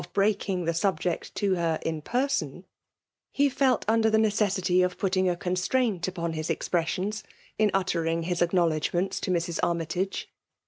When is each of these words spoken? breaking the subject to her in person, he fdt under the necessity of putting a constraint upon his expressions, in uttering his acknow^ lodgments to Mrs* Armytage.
breaking 0.13 0.65
the 0.65 0.73
subject 0.73 1.35
to 1.35 1.53
her 1.53 1.77
in 1.85 2.01
person, 2.01 2.65
he 3.31 3.47
fdt 3.47 3.83
under 3.87 4.09
the 4.09 4.17
necessity 4.17 4.81
of 4.81 4.97
putting 4.97 5.29
a 5.29 5.35
constraint 5.37 6.07
upon 6.07 6.33
his 6.33 6.49
expressions, 6.49 7.23
in 7.59 7.69
uttering 7.71 8.23
his 8.23 8.39
acknow^ 8.39 8.67
lodgments 8.71 9.19
to 9.19 9.29
Mrs* 9.29 9.59
Armytage. 9.61 10.27